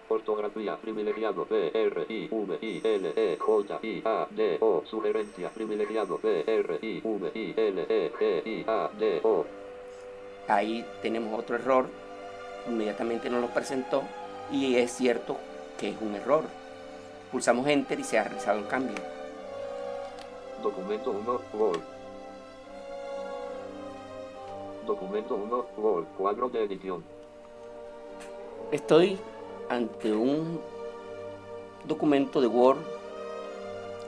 Ortografía 0.09 0.75
privilegiado 0.77 1.45
P 1.45 1.71
R 1.73 2.05
I 2.09 2.27
V 2.29 2.57
I 2.61 2.81
L 2.83 3.13
E 3.15 3.37
J 3.39 3.79
I 3.81 4.01
A 4.03 4.27
D 4.29 4.57
O 4.59 4.83
Sugerencia 4.85 5.49
privilegiado 5.49 6.17
P 6.17 6.43
R 6.45 6.79
I 6.81 7.01
V 7.03 7.31
I 7.33 7.53
L 7.55 7.85
E 7.87 8.11
G 8.19 8.41
I 8.45 8.65
A 8.67 8.89
D 8.97 9.21
O 9.23 9.45
Ahí 10.47 10.85
tenemos 11.01 11.37
otro 11.37 11.55
error, 11.55 11.87
inmediatamente 12.67 13.29
nos 13.29 13.41
lo 13.41 13.47
presentó 13.47 14.03
y 14.51 14.75
es 14.75 14.91
cierto 14.91 15.37
que 15.77 15.89
es 15.89 15.95
un 16.01 16.15
error. 16.15 16.43
Pulsamos 17.31 17.67
Enter 17.67 17.99
y 17.99 18.03
se 18.03 18.19
ha 18.19 18.23
realizado 18.23 18.59
el 18.59 18.67
cambio. 18.67 18.97
Documento 20.61 21.11
1 21.11 21.41
Word 21.53 21.81
Documento 24.85 25.35
1 25.35 25.65
Word 25.77 26.05
Cuadro 26.17 26.47
de 26.49 26.63
edición 26.63 27.03
Estoy 28.71 29.19
ante 29.69 30.13
un 30.13 30.61
documento 31.85 32.39
de 32.39 32.47
Word 32.47 32.79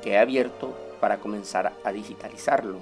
que 0.01 0.11
he 0.11 0.17
abierto 0.17 0.73
para 0.99 1.17
comenzar 1.17 1.73
a 1.83 1.91
digitalizarlo. 1.91 2.77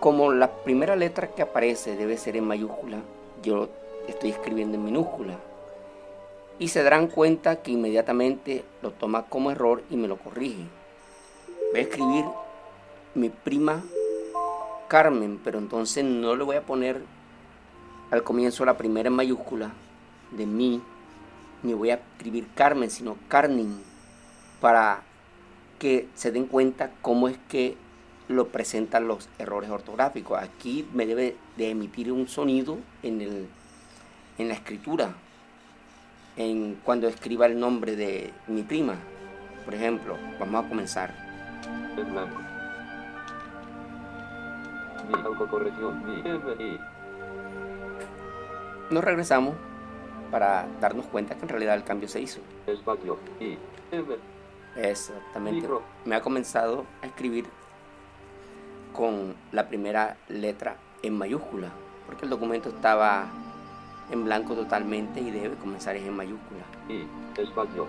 Como 0.00 0.32
la 0.32 0.50
primera 0.62 0.94
letra 0.94 1.28
que 1.28 1.42
aparece 1.42 1.96
debe 1.96 2.16
ser 2.16 2.36
en 2.36 2.44
mayúscula, 2.44 2.98
yo 3.42 3.68
estoy 4.06 4.30
escribiendo 4.30 4.76
en 4.76 4.84
minúscula. 4.84 5.34
Y 6.60 6.68
se 6.68 6.84
darán 6.84 7.08
cuenta 7.08 7.62
que 7.62 7.72
inmediatamente 7.72 8.64
lo 8.80 8.92
toma 8.92 9.24
como 9.24 9.50
error 9.50 9.82
y 9.90 9.96
me 9.96 10.06
lo 10.06 10.16
corrige. 10.16 10.64
Voy 11.72 11.80
a 11.80 11.82
escribir 11.82 12.24
mi 13.14 13.28
prima 13.28 13.82
Carmen, 14.86 15.40
pero 15.42 15.58
entonces 15.58 16.04
no 16.04 16.36
le 16.36 16.44
voy 16.44 16.56
a 16.56 16.62
poner 16.62 17.02
al 18.10 18.22
comienzo 18.22 18.64
la 18.64 18.76
primera 18.76 19.08
en 19.08 19.14
mayúscula 19.14 19.72
de 20.30 20.46
mí, 20.46 20.80
ni 21.62 21.74
voy 21.74 21.90
a 21.90 21.94
escribir 21.94 22.46
Carmen, 22.54 22.90
sino 22.90 23.16
Carnin, 23.28 23.82
para 24.60 25.02
que 25.78 26.08
se 26.14 26.30
den 26.30 26.46
cuenta 26.46 26.92
cómo 27.02 27.28
es 27.28 27.36
que 27.48 27.76
lo 28.28 28.48
presentan 28.48 29.08
los 29.08 29.28
errores 29.38 29.70
ortográficos. 29.70 30.40
Aquí 30.40 30.86
me 30.92 31.06
debe 31.06 31.36
de 31.56 31.70
emitir 31.70 32.12
un 32.12 32.28
sonido 32.28 32.78
en, 33.02 33.20
el, 33.20 33.48
en 34.38 34.48
la 34.48 34.54
escritura, 34.54 35.14
en 36.36 36.78
cuando 36.84 37.08
escriba 37.08 37.46
el 37.46 37.58
nombre 37.58 37.96
de 37.96 38.32
mi 38.46 38.62
prima. 38.62 38.96
Por 39.64 39.74
ejemplo, 39.74 40.16
vamos 40.38 40.64
a 40.64 40.68
comenzar. 40.68 41.14
Mi 45.08 45.20
autocorrección 45.20 46.04
Mi 46.04 46.22
Nos 48.90 49.02
regresamos 49.02 49.56
para 50.30 50.68
darnos 50.80 51.06
cuenta 51.06 51.34
que 51.34 51.42
en 51.42 51.48
realidad 51.48 51.74
el 51.74 51.84
cambio 51.84 52.08
se 52.08 52.20
hizo. 52.20 52.40
Espacio 52.66 53.18
I 53.40 53.58
M 53.90 54.16
Exactamente. 54.76 55.62
Micro. 55.62 55.82
Me 56.04 56.14
ha 56.14 56.20
comenzado 56.20 56.84
a 57.02 57.06
escribir 57.06 57.46
con 58.98 59.36
la 59.52 59.68
primera 59.68 60.16
letra 60.28 60.76
en 61.04 61.16
mayúscula, 61.16 61.70
porque 62.04 62.24
el 62.24 62.30
documento 62.30 62.70
estaba 62.70 63.28
en 64.10 64.24
blanco 64.24 64.56
totalmente 64.56 65.20
y 65.20 65.30
debe 65.30 65.54
comenzar 65.54 65.94
en 65.94 66.16
mayúscula. 66.16 66.64
I 66.88 67.06
Espacio 67.40 67.86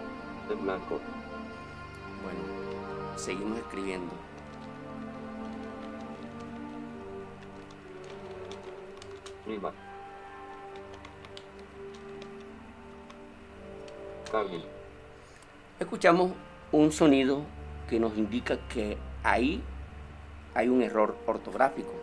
en 0.51 0.63
blanco 0.63 0.99
Bueno, 2.21 3.17
seguimos 3.17 3.57
escribiendo. 3.57 4.13
Prima 9.45 9.71
Carmen 14.31 14.61
Escuchamos 15.79 16.33
un 16.71 16.91
sonido 16.91 17.41
que 17.89 17.99
nos 17.99 18.15
indica 18.15 18.57
que 18.67 18.95
ahí 19.23 19.63
hay 20.59 20.67
un 20.67 20.81
error 20.81 21.15
ortográfico. 21.25 21.93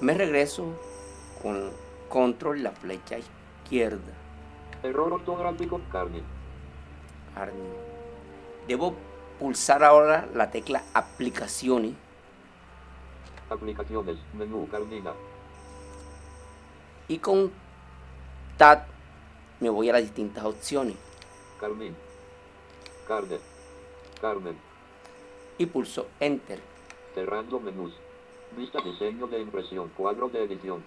Me 0.00 0.14
regreso 0.14 0.78
con 1.42 1.72
control 2.08 2.62
la 2.62 2.70
flecha 2.70 3.16
izquierda. 3.18 4.12
Error 4.84 5.14
ortográfico 5.14 5.80
Carmen 5.90 6.22
Arning. 7.34 7.74
Debo 8.68 8.94
pulsar 9.40 9.82
ahora 9.82 10.28
la 10.34 10.50
tecla 10.50 10.84
aplicaciones 10.94 11.94
Aplicaciones 13.50 14.18
Menú 14.34 14.68
Carmina 14.68 15.12
y 17.08 17.18
con 17.18 17.50
Tab 18.58 18.84
me 19.60 19.70
voy 19.70 19.88
a 19.88 19.94
las 19.94 20.02
distintas 20.02 20.44
opciones 20.44 20.96
Carmín 21.58 21.96
Carne 23.06 23.38
Carmen 24.20 24.56
y 25.56 25.66
pulso 25.66 26.08
Enter. 26.20 26.77
Cerrando 27.18 27.58
menús. 27.58 27.92
Vista 28.56 28.80
diseño 28.80 29.26
de 29.26 29.40
impresión. 29.40 29.90
Cuadro 29.96 30.28
de 30.28 30.44
edición. 30.44 30.84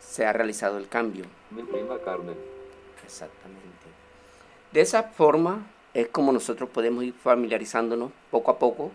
Se 0.00 0.26
ha 0.26 0.32
realizado 0.32 0.76
el 0.76 0.88
cambio. 0.88 1.24
Mi 1.52 1.62
prima 1.62 2.00
Carmen. 2.04 2.34
Exactamente. 3.04 3.86
De 4.72 4.80
esa 4.80 5.04
forma 5.04 5.64
es 5.94 6.08
como 6.08 6.32
nosotros 6.32 6.68
podemos 6.70 7.04
ir 7.04 7.14
familiarizándonos 7.14 8.10
poco 8.32 8.50
a 8.50 8.58
poco 8.58 8.90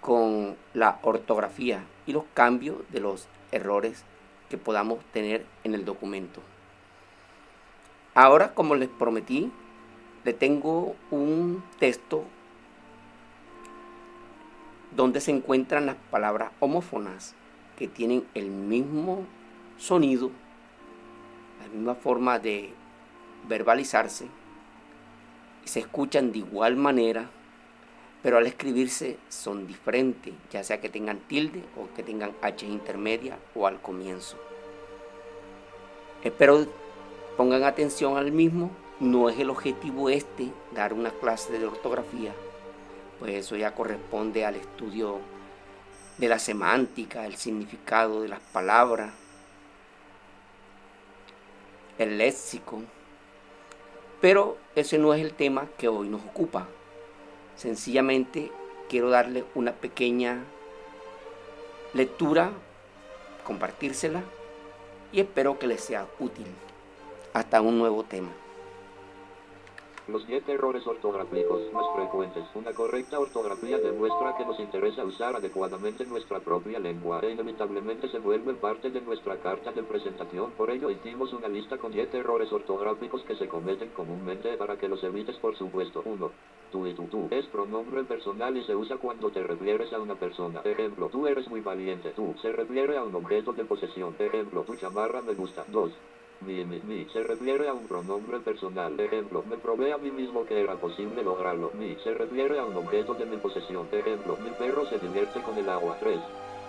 con 0.00 0.56
la 0.72 1.00
ortografía 1.02 1.84
y 2.06 2.12
los 2.12 2.26
cambios 2.32 2.76
de 2.90 3.00
los 3.00 3.26
errores 3.50 4.04
que 4.50 4.58
podamos 4.58 5.00
tener 5.06 5.44
en 5.64 5.74
el 5.74 5.84
documento. 5.84 6.40
Ahora, 8.14 8.54
como 8.54 8.76
les 8.76 8.88
prometí, 8.88 9.50
le 10.22 10.32
tengo 10.32 10.94
un 11.10 11.64
texto 11.80 12.22
donde 14.96 15.20
se 15.20 15.30
encuentran 15.30 15.86
las 15.86 15.96
palabras 16.10 16.52
homófonas 16.60 17.34
que 17.78 17.88
tienen 17.88 18.24
el 18.34 18.50
mismo 18.50 19.24
sonido, 19.78 20.30
la 21.60 21.68
misma 21.68 21.94
forma 21.94 22.38
de 22.38 22.70
verbalizarse 23.48 24.26
y 25.64 25.68
se 25.68 25.80
escuchan 25.80 26.32
de 26.32 26.38
igual 26.38 26.76
manera, 26.76 27.30
pero 28.22 28.38
al 28.38 28.46
escribirse 28.46 29.18
son 29.28 29.66
diferentes, 29.66 30.34
ya 30.50 30.62
sea 30.62 30.80
que 30.80 30.88
tengan 30.88 31.18
tilde 31.20 31.62
o 31.76 31.92
que 31.94 32.02
tengan 32.02 32.32
H 32.40 32.66
intermedia 32.66 33.38
o 33.54 33.66
al 33.66 33.80
comienzo. 33.80 34.36
Espero 36.22 36.66
pongan 37.36 37.64
atención 37.64 38.16
al 38.16 38.30
mismo, 38.30 38.70
no 39.00 39.28
es 39.28 39.38
el 39.38 39.50
objetivo 39.50 40.08
este 40.10 40.52
dar 40.72 40.92
una 40.92 41.10
clase 41.10 41.58
de 41.58 41.66
ortografía, 41.66 42.32
pues 43.22 43.34
eso 43.34 43.54
ya 43.54 43.72
corresponde 43.72 44.44
al 44.44 44.56
estudio 44.56 45.20
de 46.18 46.26
la 46.26 46.40
semántica, 46.40 47.24
el 47.24 47.36
significado 47.36 48.22
de 48.22 48.26
las 48.26 48.40
palabras, 48.40 49.12
el 51.98 52.18
léxico, 52.18 52.82
pero 54.20 54.58
ese 54.74 54.98
no 54.98 55.14
es 55.14 55.20
el 55.20 55.34
tema 55.34 55.68
que 55.78 55.86
hoy 55.86 56.08
nos 56.08 56.20
ocupa. 56.24 56.66
Sencillamente 57.54 58.50
quiero 58.88 59.08
darle 59.08 59.44
una 59.54 59.70
pequeña 59.70 60.42
lectura, 61.94 62.50
compartírsela 63.44 64.24
y 65.12 65.20
espero 65.20 65.60
que 65.60 65.68
les 65.68 65.80
sea 65.80 66.08
útil. 66.18 66.48
Hasta 67.34 67.60
un 67.60 67.78
nuevo 67.78 68.02
tema. 68.02 68.30
Los 70.08 70.26
10 70.26 70.48
errores 70.48 70.84
ortográficos 70.84 71.72
más 71.72 71.86
frecuentes. 71.94 72.42
Una 72.56 72.72
correcta 72.72 73.20
ortografía 73.20 73.78
demuestra 73.78 74.36
que 74.36 74.44
nos 74.44 74.58
interesa 74.58 75.04
usar 75.04 75.36
adecuadamente 75.36 76.04
nuestra 76.04 76.40
propia 76.40 76.80
lengua 76.80 77.20
e 77.22 77.30
inevitablemente 77.30 78.08
se 78.08 78.18
vuelve 78.18 78.54
parte 78.54 78.90
de 78.90 79.00
nuestra 79.00 79.36
carta 79.36 79.70
de 79.70 79.84
presentación. 79.84 80.50
Por 80.52 80.70
ello 80.70 80.90
hicimos 80.90 81.32
una 81.32 81.46
lista 81.46 81.78
con 81.78 81.92
10 81.92 82.12
errores 82.14 82.52
ortográficos 82.52 83.22
que 83.22 83.36
se 83.36 83.46
cometen 83.46 83.90
comúnmente 83.90 84.56
para 84.56 84.76
que 84.76 84.88
los 84.88 85.04
evites 85.04 85.36
por 85.36 85.56
supuesto. 85.56 86.02
1. 86.04 86.30
Tú 86.72 86.86
y 86.88 86.94
tú, 86.94 87.06
tú 87.06 87.28
es 87.30 87.46
pronombre 87.46 88.02
personal 88.02 88.56
y 88.56 88.64
se 88.64 88.74
usa 88.74 88.96
cuando 88.96 89.30
te 89.30 89.44
refieres 89.44 89.92
a 89.92 90.00
una 90.00 90.16
persona. 90.16 90.62
Ejemplo, 90.64 91.10
tú 91.10 91.28
eres 91.28 91.48
muy 91.48 91.60
valiente. 91.60 92.10
Tú 92.10 92.34
se 92.42 92.50
refiere 92.50 92.96
a 92.96 93.04
un 93.04 93.14
objeto 93.14 93.52
de 93.52 93.64
posesión. 93.64 94.16
Ejemplo, 94.18 94.64
tu 94.64 94.74
chamarra 94.74 95.22
me 95.22 95.34
gusta. 95.34 95.64
2. 95.68 95.92
Mi, 96.46 96.64
mi, 96.64 96.80
mi, 96.80 97.04
se 97.12 97.22
refiere 97.22 97.68
a 97.68 97.72
un 97.72 97.86
pronombre 97.86 98.40
personal. 98.40 98.98
Ejemplo, 98.98 99.44
me 99.48 99.56
probé 99.56 99.92
a 99.92 99.98
mí 99.98 100.10
mismo 100.10 100.44
que 100.44 100.60
era 100.60 100.74
posible 100.74 101.22
lograrlo. 101.22 101.70
Mi, 101.74 101.94
se 102.02 102.14
refiere 102.14 102.58
a 102.58 102.64
un 102.64 102.76
objeto 102.76 103.14
de 103.14 103.26
mi 103.26 103.36
posesión. 103.36 103.86
Ejemplo, 103.92 104.36
mi 104.42 104.50
perro 104.50 104.84
se 104.86 104.98
divierte 104.98 105.40
con 105.42 105.56
el 105.56 105.68
agua. 105.68 105.96
3. 106.00 106.18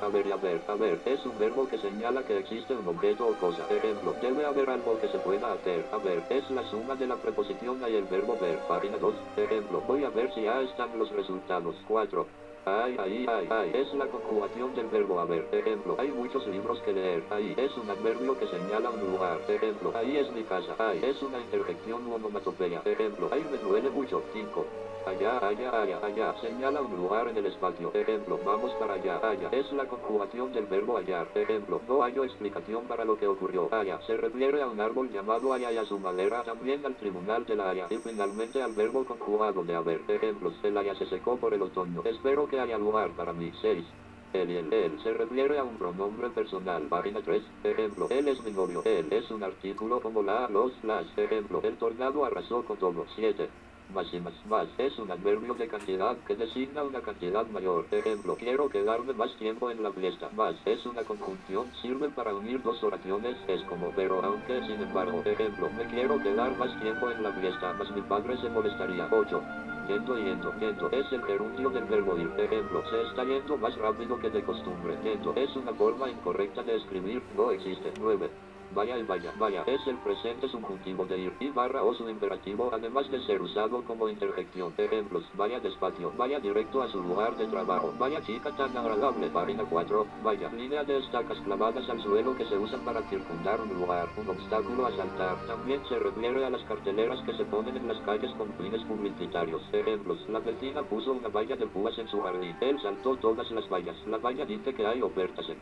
A 0.02 0.08
ver 0.10 0.32
a 0.34 0.36
ver, 0.36 0.62
a 0.68 0.76
ver, 0.76 1.00
es 1.06 1.26
un 1.26 1.40
verbo 1.40 1.68
que 1.68 1.78
señala 1.78 2.24
que 2.24 2.38
existe 2.38 2.76
un 2.76 2.88
objeto 2.88 3.26
o 3.26 3.34
cosa. 3.36 3.66
Ejemplo, 3.70 4.14
debe 4.22 4.46
haber 4.46 4.70
algo 4.70 5.00
que 5.00 5.08
se 5.08 5.18
pueda 5.20 5.54
hacer. 5.54 5.86
A 5.92 5.98
ver, 5.98 6.24
es 6.30 6.50
la 6.52 6.64
suma 6.70 6.96
de 6.96 7.08
la 7.08 7.16
preposición 7.16 7.80
y 7.82 7.96
el 7.96 8.04
verbo 8.04 8.38
ver. 8.40 8.60
Página 8.68 8.98
2. 8.98 9.16
Ejemplo, 9.38 9.82
voy 9.88 10.04
a 10.04 10.10
ver 10.10 10.34
si 10.34 10.44
ya 10.44 10.62
están 10.62 11.00
los 11.00 11.10
resultados. 11.12 11.76
4. 11.88 12.43
Ay, 12.66 12.96
ay, 12.98 13.26
ay, 13.28 13.48
ay, 13.50 13.72
es 13.74 13.94
la 13.94 14.08
conjugación 14.08 14.74
del 14.74 14.88
verbo 14.88 15.20
haber. 15.20 15.46
Ejemplo, 15.52 15.98
hay 16.00 16.10
muchos 16.12 16.48
libros 16.48 16.80
que 16.86 16.94
leer. 16.94 17.24
Ahí 17.30 17.54
es 17.58 17.76
un 17.78 17.90
adverbio 17.90 18.40
que 18.40 18.48
señala 18.48 18.90
un 18.90 19.12
lugar. 19.12 19.42
Ejemplo, 19.50 19.92
ahí 19.94 20.16
es 20.16 20.32
mi 20.32 20.44
casa. 20.44 20.74
Ahí 20.78 21.02
es 21.04 21.22
una 21.22 21.40
interjección 21.42 22.10
onomatopeya. 22.10 22.82
Ejemplo, 22.86 23.28
ahí 23.34 23.44
me 23.52 23.58
duele 23.58 23.90
mucho. 23.90 24.24
5. 24.32 24.66
Allá, 25.06 25.38
allá, 25.40 25.82
allá, 25.82 26.00
allá. 26.02 26.36
Señala 26.40 26.82
un 26.82 26.96
lugar 26.96 27.28
en 27.28 27.36
el 27.36 27.46
espacio. 27.48 27.92
Ejemplo, 27.94 28.40
vamos 28.46 28.72
para 28.76 28.94
allá. 28.94 29.20
Allá 29.22 29.50
es 29.52 29.70
la 29.74 29.86
conjugación 29.86 30.54
del 30.54 30.66
verbo 30.66 30.98
hallar. 30.98 31.28
Ejemplo, 31.36 31.82
no 31.88 32.02
hallo 32.04 32.24
explicación 32.24 32.86
para 32.86 33.04
lo 33.04 33.18
que 33.18 33.28
ocurrió. 33.28 33.68
Allá 33.74 34.00
se 34.08 34.16
refiere 34.16 34.62
a 34.62 34.68
un 34.68 34.80
árbol 34.80 35.12
llamado 35.12 35.52
Haya 35.52 35.74
y 35.74 35.78
a 35.78 35.86
su 35.86 36.00
madera, 36.00 36.44
también 36.44 36.86
al 36.86 36.96
tribunal 36.96 37.46
de 37.46 37.56
la 37.56 37.70
Haya. 37.70 37.88
Y 37.90 37.98
finalmente 37.98 38.64
al 38.64 38.74
verbo 38.74 39.04
conjugado 39.04 39.64
de 39.64 39.76
haber. 39.76 40.02
Ejemplos, 40.08 40.54
el 40.64 40.78
Haya 40.78 40.96
se 40.96 41.06
secó 41.08 41.36
por 41.36 41.54
el 41.54 41.62
otoño. 41.62 42.02
Espero 42.06 42.48
que 42.48 42.62
haya 42.62 42.78
lugar 42.78 43.12
para 43.12 43.34
mí. 43.34 43.52
6. 43.62 43.86
Él 44.34 44.50
y 44.50 44.56
el 44.56 44.74
él 44.74 45.00
se 45.04 45.14
refiere 45.14 45.60
a 45.60 45.64
un 45.64 45.78
pronombre 45.78 46.30
personal. 46.30 46.84
Página 46.84 47.22
3. 47.22 47.44
Ejemplo, 47.66 48.08
él 48.10 48.30
es 48.30 48.42
mi 48.44 48.52
novio. 48.52 48.82
Él 48.86 49.08
es 49.12 49.30
un 49.30 49.44
artículo 49.44 50.00
como 50.00 50.24
la, 50.24 50.48
los, 50.48 50.72
las. 50.84 51.06
Ejemplo, 51.18 51.60
el 51.62 51.76
tornado 51.76 52.24
arrasó 52.24 52.64
con 52.64 52.78
todo. 52.78 53.06
7. 53.16 53.50
Más 53.94 54.12
y 54.14 54.20
más, 54.20 54.34
más 54.48 54.68
es 54.78 54.98
un 54.98 55.12
adverbio 55.12 55.54
de 55.54 55.68
cantidad 55.68 56.18
que 56.26 56.36
designa 56.36 56.84
una 56.84 57.02
cantidad 57.02 57.46
mayor. 57.48 57.86
Ejemplo, 57.92 58.36
quiero 58.36 58.70
quedarme 58.70 59.14
más 59.14 59.36
tiempo 59.38 59.70
en 59.70 59.84
la 59.84 59.92
fiesta. 59.92 60.30
Más 60.36 60.56
es 60.66 60.86
una 60.86 61.04
conjunción, 61.04 61.68
sirve 61.82 62.10
para 62.10 62.34
unir 62.34 62.62
dos 62.64 62.82
oraciones. 62.84 63.38
Es 63.48 63.62
como, 63.64 63.92
pero 63.96 64.24
aunque, 64.24 64.62
sin 64.62 64.82
embargo. 64.82 65.22
Ejemplo, 65.26 65.70
me 65.72 65.86
quiero 65.86 66.22
quedar 66.22 66.58
más 66.58 66.80
tiempo 66.82 67.12
en 67.12 67.24
la 67.24 67.32
fiesta. 67.34 67.74
Más 67.74 67.92
mi 67.92 68.02
padre 68.02 68.38
se 68.38 68.50
molestaría. 68.50 69.08
8. 69.12 69.42
Yendo, 69.88 70.18
yendo, 70.18 70.54
yendo. 70.60 70.90
Es 70.92 71.12
el 71.12 71.24
gerundio 71.24 71.70
del 71.70 71.84
verbo 71.84 72.18
ir. 72.18 72.32
Ejemplo, 72.38 72.84
se 72.90 73.02
está 73.04 73.24
yendo 73.24 73.58
más 73.58 73.76
rápido 73.78 74.20
que 74.20 74.30
de 74.30 74.44
costumbre. 74.44 74.98
Yendo 75.04 75.34
es 75.36 75.56
una 75.56 75.74
forma 75.74 76.10
incorrecta 76.10 76.64
de 76.64 76.78
escribir. 76.78 77.22
No 77.36 77.52
existe. 77.52 77.92
9. 78.00 78.30
Vaya 78.74 78.98
y 78.98 79.04
vaya, 79.04 79.32
vaya, 79.38 79.64
es 79.68 79.86
el 79.86 79.98
presente 79.98 80.48
subjuntivo 80.48 81.06
de 81.06 81.20
ir 81.20 81.34
y 81.40 81.50
barra 81.50 81.84
o 81.84 81.94
su 81.94 82.10
imperativo, 82.10 82.72
además 82.74 83.10
de 83.12 83.24
ser 83.26 83.42
usado 83.42 83.84
como 83.84 84.10
interjección. 84.10 84.74
Ejemplos, 84.78 85.24
vaya 85.36 85.60
despacio, 85.60 86.12
vaya 86.18 86.40
directo 86.40 86.82
a 86.82 86.88
su 86.88 87.02
lugar 87.02 87.38
de 87.38 87.46
trabajo, 87.46 87.94
vaya 88.00 88.22
chica 88.24 88.50
tan 88.56 88.76
agradable. 88.76 89.28
Página 89.28 89.64
4, 89.64 90.08
vaya, 90.24 90.50
línea 90.50 90.84
de 90.84 90.98
estacas 90.98 91.38
clavadas 91.42 91.88
al 91.88 92.02
suelo 92.02 92.36
que 92.36 92.46
se 92.46 92.58
usan 92.58 92.80
para 92.82 93.02
circundar 93.10 93.62
un 93.62 93.80
lugar, 93.80 94.10
un 94.18 94.30
obstáculo 94.30 94.88
a 94.88 94.92
saltar. 94.96 95.36
También 95.46 95.82
se 95.88 96.00
refiere 96.00 96.46
a 96.46 96.50
las 96.50 96.64
carteleras 96.64 97.20
que 97.26 97.34
se 97.34 97.46
ponen 97.46 97.78
en 97.78 97.88
las 97.88 98.00
calles 98.00 98.32
con 98.38 98.52
fines 98.54 98.84
publicitarios. 98.86 99.62
Ejemplos, 99.72 100.18
la 100.30 100.40
vecina 100.40 100.82
puso 100.84 101.12
una 101.12 101.30
valla 101.30 101.56
de 101.56 101.68
púas 101.68 101.98
en 102.00 102.08
su 102.08 102.22
jardín. 102.22 102.56
Él 102.62 102.80
saltó 102.82 103.16
todas 103.18 103.50
las 103.52 103.70
vallas. 103.70 103.96
La 104.08 104.18
valla 104.18 104.46
dice 104.46 104.74
que 104.74 104.86
hay 104.86 105.02
ofertas 105.02 105.46
en 105.48 105.58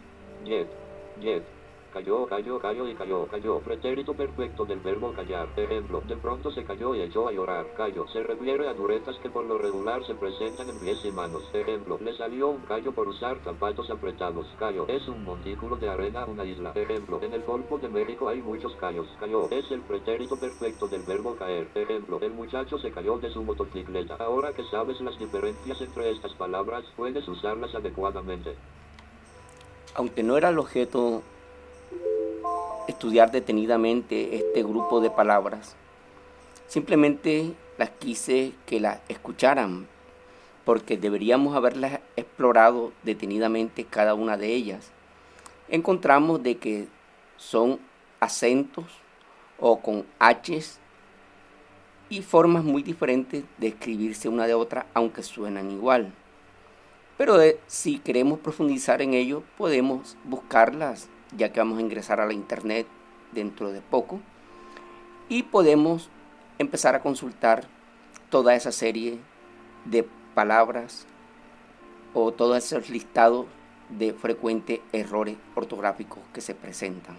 Jet, 0.45 0.69
Jet. 1.21 1.60
Cayó, 1.93 2.25
cayó, 2.25 2.57
cayó 2.57 2.87
y 2.87 2.95
cayó, 2.95 3.27
cayó. 3.27 3.59
Pretérito 3.59 4.13
perfecto 4.13 4.63
del 4.63 4.79
verbo 4.79 5.11
callar. 5.11 5.49
Ejemplo, 5.57 6.01
de 6.07 6.15
pronto 6.15 6.49
se 6.49 6.63
cayó 6.63 6.95
y 6.95 7.01
echó 7.01 7.27
a 7.27 7.33
llorar. 7.33 7.67
Cayó. 7.75 8.07
Se 8.07 8.23
refiere 8.23 8.69
a 8.69 8.73
duretas 8.73 9.17
que 9.17 9.29
por 9.29 9.43
lo 9.43 9.57
regular 9.57 10.01
se 10.05 10.15
presentan 10.15 10.69
en 10.69 10.79
pies 10.79 11.03
y 11.03 11.11
manos. 11.11 11.43
Ejemplo, 11.53 11.97
le 11.99 12.15
salió 12.15 12.47
un 12.47 12.61
callo 12.61 12.93
por 12.93 13.09
usar 13.09 13.43
zapatos 13.43 13.89
apretados. 13.89 14.47
Callo 14.57 14.87
es 14.87 15.05
un 15.09 15.25
montículo 15.25 15.75
de 15.75 15.89
arena 15.89 16.23
una 16.25 16.45
isla. 16.45 16.71
Ejemplo, 16.75 17.21
en 17.21 17.33
el 17.33 17.43
Golfo 17.43 17.77
de 17.77 17.89
México 17.89 18.29
hay 18.29 18.41
muchos 18.41 18.73
callos. 18.77 19.07
Cayó 19.19 19.49
es 19.51 19.69
el 19.69 19.81
pretérito 19.81 20.37
perfecto 20.39 20.87
del 20.87 21.03
verbo 21.03 21.35
caer. 21.35 21.67
Ejemplo, 21.75 22.19
el 22.21 22.31
muchacho 22.31 22.77
se 22.79 22.91
cayó 22.91 23.17
de 23.17 23.31
su 23.31 23.43
motocicleta. 23.43 24.15
Ahora 24.15 24.53
que 24.53 24.63
sabes 24.63 25.01
las 25.01 25.19
diferencias 25.19 25.81
entre 25.81 26.11
estas 26.11 26.33
palabras, 26.35 26.85
puedes 26.95 27.27
usarlas 27.27 27.75
adecuadamente. 27.75 28.55
Aunque 29.95 30.23
no 30.23 30.37
era 30.37 30.49
el 30.49 30.57
objeto 30.59 31.21
estudiar 32.87 33.31
detenidamente 33.31 34.35
este 34.35 34.63
grupo 34.63 35.01
de 35.01 35.09
palabras. 35.09 35.75
Simplemente 36.67 37.53
las 37.77 37.89
quise 37.89 38.53
que 38.65 38.79
las 38.79 38.99
escucharan, 39.09 39.87
porque 40.65 40.97
deberíamos 40.97 41.55
haberlas 41.55 41.99
explorado 42.15 42.93
detenidamente 43.03 43.85
cada 43.85 44.13
una 44.13 44.37
de 44.37 44.53
ellas. 44.53 44.91
Encontramos 45.69 46.43
de 46.43 46.57
que 46.57 46.87
son 47.37 47.79
acentos 48.19 48.85
o 49.59 49.79
con 49.79 50.05
H's 50.19 50.79
y 52.09 52.21
formas 52.21 52.63
muy 52.63 52.83
diferentes 52.83 53.43
de 53.57 53.67
escribirse 53.67 54.29
una 54.29 54.45
de 54.45 54.53
otra, 54.53 54.85
aunque 54.93 55.23
suenan 55.23 55.71
igual. 55.71 56.13
Pero 57.17 57.37
si 57.67 57.99
queremos 57.99 58.39
profundizar 58.39 59.01
en 59.01 59.13
ello, 59.13 59.43
podemos 59.57 60.17
buscarlas 60.23 61.07
ya 61.35 61.51
que 61.51 61.59
vamos 61.59 61.77
a 61.77 61.81
ingresar 61.81 62.19
a 62.19 62.25
la 62.25 62.33
internet 62.33 62.87
dentro 63.31 63.71
de 63.71 63.81
poco 63.81 64.19
y 65.29 65.43
podemos 65.43 66.09
empezar 66.59 66.95
a 66.95 67.01
consultar 67.01 67.65
toda 68.29 68.55
esa 68.55 68.71
serie 68.71 69.19
de 69.85 70.07
palabras 70.33 71.05
o 72.13 72.31
todos 72.31 72.57
esos 72.57 72.89
listados 72.89 73.45
de 73.89 74.13
frecuentes 74.13 74.79
errores 74.91 75.37
ortográficos 75.55 76.19
que 76.33 76.41
se 76.41 76.55
presentan. 76.55 77.17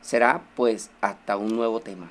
Será 0.00 0.42
pues 0.54 0.90
hasta 1.00 1.36
un 1.36 1.56
nuevo 1.56 1.80
tema. 1.80 2.10